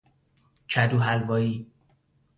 [0.69, 1.67] کدوحلوایی